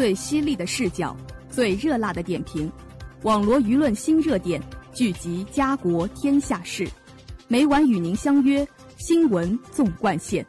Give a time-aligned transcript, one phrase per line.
[0.00, 1.14] 最犀利的视角，
[1.50, 2.72] 最热辣的点评，
[3.22, 4.58] 网罗舆论新热点，
[4.94, 6.88] 聚集家国天下事，
[7.48, 8.66] 每晚与您相约
[8.96, 10.42] 新闻纵贯线。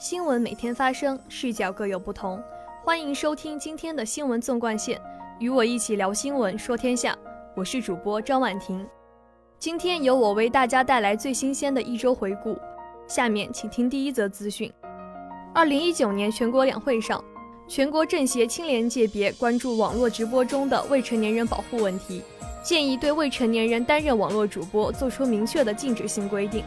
[0.00, 2.42] 新闻每天发生，视角各有不同。
[2.82, 5.00] 欢迎收听今天的新闻纵贯线，
[5.38, 7.16] 与我一起聊新闻，说天下。
[7.54, 8.84] 我是主播张婉婷。
[9.60, 12.58] 今天由我为大家带来最新鲜的一周回顾。
[13.10, 14.72] 下面请听第一则资讯：
[15.52, 17.20] 二零一九年全国两会上，
[17.66, 22.22] 全国政协青联界别关注网络直播中的未成年人保护问题，
[22.62, 26.62] 建议对未成年人担任网络主播作出明确的禁止性规定。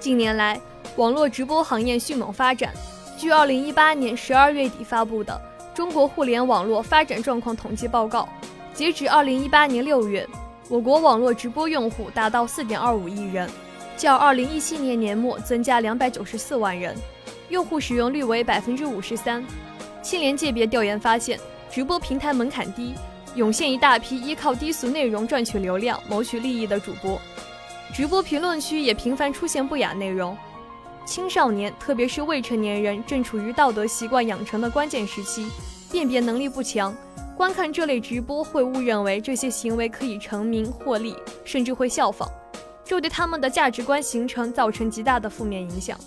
[0.00, 0.60] 近年来，
[0.96, 2.74] 网络直播行业迅猛发展。
[3.16, 5.40] 据二零一八年十二月底发布的
[5.76, 8.28] 《中国互联网络发展状况统计报告》，
[8.76, 10.26] 截止二零一八年六月。
[10.68, 13.48] 我国网络直播用户达到四点二五亿人，
[13.96, 16.94] 较二零一七年年末增加两百九十四万人，
[17.48, 19.44] 用户使用率为百分之五十三。
[20.02, 22.94] 青联界别调研发现，直播平台门槛低，
[23.34, 27.18] 涌现一大批依靠低俗内容赚取流量、谋取利益的主播。
[27.94, 30.36] 直播评论区也频繁出现不雅内容。
[31.06, 35.46] 青少年，特别是未成年人，正处于道德习惯养成的关键时期，
[35.90, 36.94] 辨别能力不强。
[37.36, 42.28] 观看这类直播会误认为这些行为可以成名获利，甚至会效仿，
[42.86, 45.98] 这对他们的价值观形成造成极大的负面影响。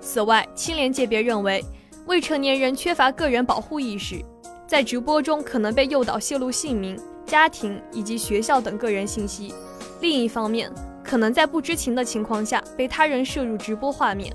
[0.00, 1.62] 此外，青联界别认为，
[2.06, 4.24] 未成年人缺乏个人保护意识，
[4.66, 9.52] 在直播中可能被诱导泄露姓名、家庭以及学校等个人信息；
[10.00, 14.34] 另一方面，可能在不知情的情况下被他人摄入直播画面，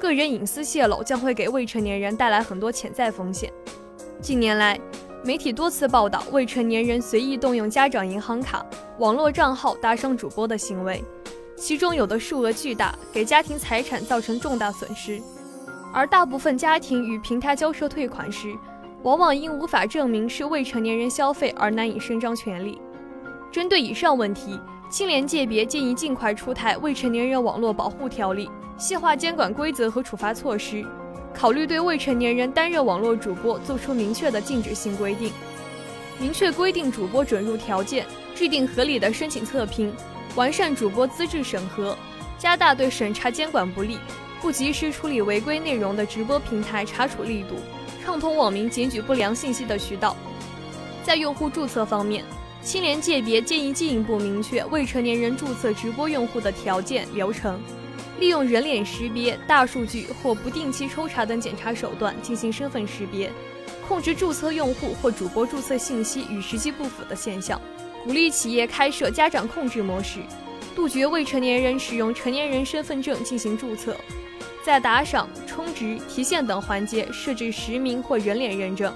[0.00, 3.52] 个人隐私泄露将会给未成年人带来很多潜在风险。
[4.20, 4.78] 近年来，
[5.24, 8.64] 媒体多次报道未成年人随意动用家长银行卡、
[8.98, 11.04] 网络账号搭上主播的行为，
[11.56, 15.20] 其中有的数额巨大，给家庭财产造成重大损失；
[15.92, 18.54] 而大部分家庭与平台交涉退款时，
[19.02, 22.78] 往往因无法证明是未成年人消费而难以伸张权利。
[23.50, 28.46] 针对以上问题，青联界别建议尽快出台《未成年人网络保护条例》，
[28.76, 30.84] 细化监管规则和处罚措施。
[31.32, 35.32] 考虑对未成年人担任网络主播作出明确的禁止性规定，
[36.18, 39.92] 明确规定主播准入条件，制定合理的申请测评，
[40.36, 41.96] 完善主播资质审核，
[42.38, 43.98] 加大对审查监管不力、
[44.42, 47.56] 不及时处理违规内容的直播平台查处力度，
[48.04, 50.14] 畅通网民检举不良信息的渠道。
[51.02, 52.22] 在用户注册方面，
[52.62, 57.58] 青联界别建议进一步明确未成年人注册直播用户的条件流程。
[58.20, 63.32] 利用人脸识别、大数据或不定期抽查等检查手段进行身份识别，
[63.88, 67.58] 控制注册用户或主播注册信息与实际不符的现象。
[68.06, 70.20] 鼓励企业开设家长控制模式，
[70.76, 73.96] 杜绝未成年人使用成年人身份证进行注册。
[74.64, 78.94] 在打赏、充值、提现等环节设置实名或人脸认证，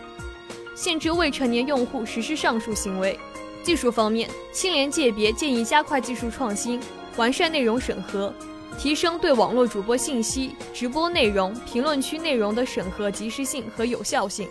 [0.77, 3.19] 限制未成年用户实施上述行为。
[3.65, 6.81] 技术方面，青联界别建议加快技术创新，
[7.17, 8.33] 完善内容审核。
[8.79, 14.49] 提升对网络主播信息、直播内容、评论区内容的审核及时性和有效性。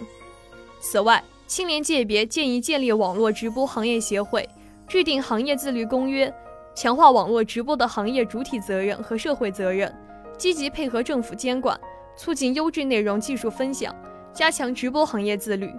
[0.81, 4.48] 此外，青联界别建议建立网络直播行业协会，
[4.88, 6.32] 制定行业自律公约，
[6.76, 9.92] 强化网络直播的行业主体责任和社会责任，
[10.38, 11.78] 积极配合政府监管，
[12.16, 13.94] 促进优质内容技术分享，
[14.32, 15.74] 加强直播行业自律。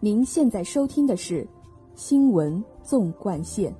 [0.00, 1.46] 您现在收听的是。
[1.96, 3.74] 新闻纵贯线。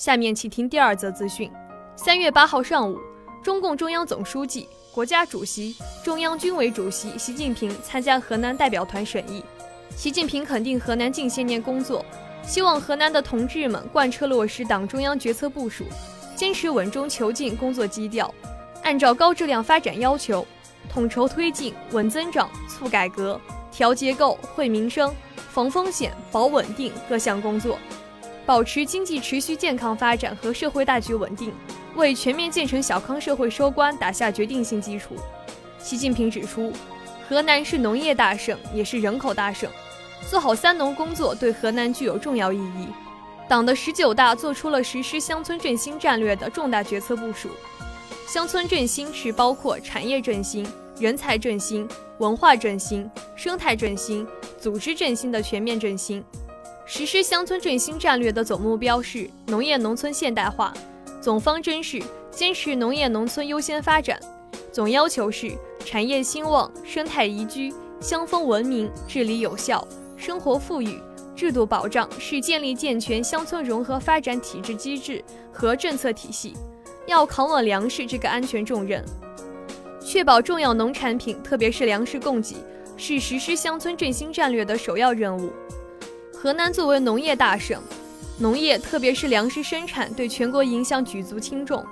[0.00, 1.52] 下面请听第二则资讯。
[1.94, 2.98] 三月八号上午，
[3.42, 9.44] 中共中央总书记、国家主席、中央军委主席习近平参加河南代表团审议。
[9.94, 12.02] 习近平肯定河南近些年工作，
[12.42, 15.84] 希望河南的同志们贯彻落实党中央决策部署，
[16.34, 18.34] 坚持稳中求进工作基调，
[18.82, 20.46] 按照高质量发展要求。
[20.88, 23.38] 统筹推进稳增长、促改革、
[23.70, 25.14] 调结构、惠民生、
[25.50, 27.78] 防风险、保稳定各项工作，
[28.50, 31.52] 保持经济持续健康发展和社会大局稳定，
[31.94, 35.14] 为全面建成小康社会收官打下决定性基础。
[35.78, 36.72] 习近平指出，
[37.28, 39.70] 河南是农业大省，也是人口大省，
[40.28, 42.88] 做好“三农”工作对河南具有重要意义。
[43.48, 47.50] 党的十九大作出了实施乡村振兴战略的重大决策部署。
[48.26, 50.66] 乡村振兴是包括产业振兴、
[50.98, 51.88] 人才振兴、
[52.18, 54.26] 文化振兴、生态振兴、
[54.58, 56.24] 组织振兴的全面振兴。
[56.92, 60.74] 实施乡村振兴战略的总目标是农业农村现代化，
[61.20, 62.02] 总方针是
[62.32, 64.18] 坚持农业农村优先发展，
[64.72, 65.52] 总要求是
[65.86, 71.00] 产业兴旺、生态宜居、乡风文明，治理有效，生活富裕，
[71.36, 76.54] 制度保障是建立健全乡村融合发展体制机制和政策体系，
[77.06, 79.04] 要扛稳粮食这个安全重任，
[80.04, 82.56] 确保重要农产品，特别是粮食供给，
[82.96, 85.52] 是实施乡村振兴战略的首要任务。
[86.42, 87.82] 河南作为农业大省，
[88.38, 91.84] 农业特别是粮食生产对全国影响举足轻重，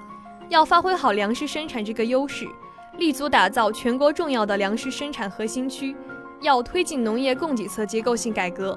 [0.48, 2.48] 要发挥好粮食生产这个优势。
[2.96, 5.94] 立足打造全国重要的粮食生产核心区，
[6.40, 8.76] 要推进农业供给侧结构性改革，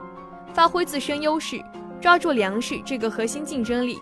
[0.53, 1.63] 发挥自身优势，
[2.01, 3.97] 抓住粮食这个核心竞争力，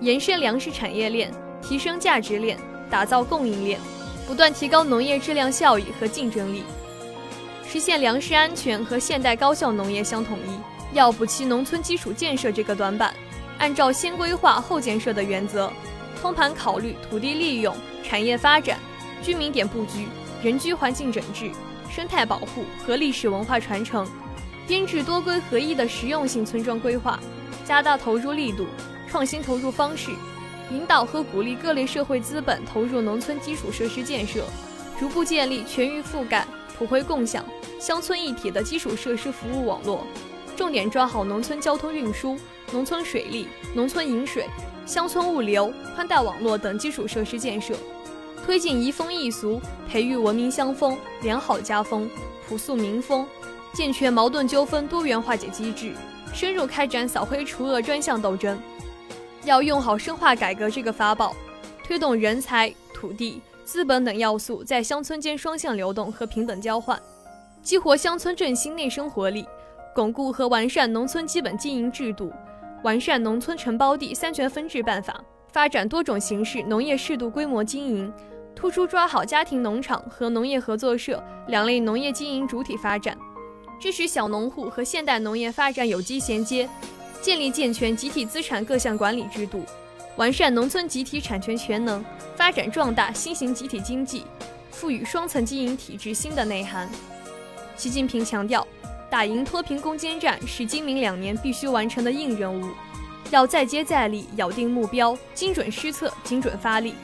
[0.00, 2.56] 延伸粮食产业链，提升价值链，
[2.88, 3.80] 打造供应链，
[4.24, 6.62] 不断提高农业质量效益和竞争力，
[7.66, 10.77] 实现粮食安全和现代高效农业相统一。
[10.92, 13.14] 要补齐农村基础建设这个短板，
[13.58, 15.70] 按照先规划后建设的原则，
[16.20, 18.78] 通盘考虑土地利用、产业发展。
[19.20, 20.06] 居民点布局、
[20.44, 21.50] 人居环境整治、
[21.90, 24.06] 生态保护和历史文化传承，
[24.64, 27.18] 编制多规合一的实用性村庄规划，
[27.64, 28.64] 加大投入力度、
[29.10, 30.12] 创新投入方式，
[30.70, 34.44] 引导和鼓励各类社会资本投入农村基础设施建设，
[35.00, 36.46] 逐步建立全域覆盖、
[36.78, 37.44] 普惠共享、
[37.80, 40.06] 乡村一体的基础设施服务网络，
[40.58, 42.36] 重点抓好农村交通运输、
[42.72, 43.46] 农村水利、
[43.76, 44.44] 农村饮水、
[44.84, 47.76] 乡村物流、宽带网络等基础设施建设。
[48.44, 52.10] 推进移风易俗，培育文明乡风、良好家风、
[52.48, 53.24] 朴素民风，
[53.72, 55.94] 健全矛盾纠纷多元化解机制，
[56.34, 58.60] 深入开展扫黑除恶专项斗争。
[59.44, 61.36] 要用好深化改革这个法宝，
[61.84, 67.00] 推动人才、土地、资本等要素在乡村间双向流动和平等交换，
[67.62, 69.46] 激活乡村振兴内生活力，
[69.94, 72.32] 巩固和完善农村基本经营制度，
[72.84, 75.20] 完善农村承包地三权分置办法，
[75.52, 78.12] 发展多种形式农业适度规模经营。
[78.54, 83.16] 突出抓好家庭农场和农业合作社两类农业经营主体发展，
[83.80, 86.68] 支持小农户和现代农业发展有机衔接，
[87.20, 89.64] 建立健全集体资产各项管理制度，
[90.16, 92.04] 完善农村集体产权全能，
[92.34, 94.24] 发展壮大新型集体经济，
[94.72, 96.88] 赋予双层经营体制新的内涵。
[97.76, 98.66] 习近平强调，
[99.10, 102.72] 打赢脱贫攻坚战是今明两年必须完成的硬任务，
[103.30, 106.94] 要再接再厉，咬定目标，精准施策，精准发力。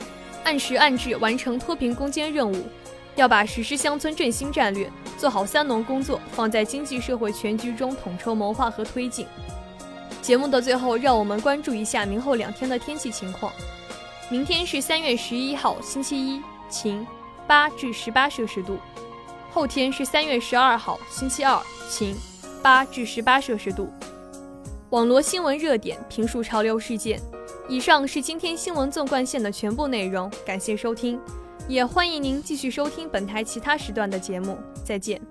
[0.43, 2.65] 按时按质完成脱贫攻坚任务，
[3.15, 4.87] 要把实施乡村振兴战略、
[5.17, 9.25] 做好“三农”工作放在经济社会全局中统筹谋划和推进。
[10.21, 13.51] 节目的最后，让我们关注一下明后两天的天气情况。
[14.29, 17.05] 明天是三月十一号，星期一，晴，
[17.47, 18.73] 八至十八摄氏度；
[19.55, 21.57] 后天是三月十二号，星期二，
[21.89, 22.13] 晴，
[22.61, 23.89] 八至十八摄氏度。
[24.89, 27.21] 网罗新闻热点，评述潮流事件。
[27.69, 31.17] 以上是今天新闻纵贯线的全部内容，感谢收听，
[31.69, 35.21] 也欢迎您继续收听本台其他时段的节目，再见。